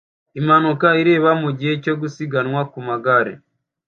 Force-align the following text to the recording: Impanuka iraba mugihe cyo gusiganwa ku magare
Impanuka 0.39 0.87
iraba 1.01 1.31
mugihe 1.41 1.73
cyo 1.83 1.93
gusiganwa 2.01 2.61
ku 2.71 2.79
magare 2.87 3.33